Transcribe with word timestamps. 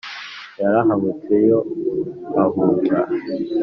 Yarahubutse 0.61 1.33
yo 1.49 1.59
ahunga 2.43 2.97